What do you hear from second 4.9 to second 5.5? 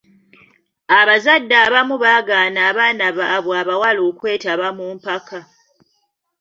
mpaka.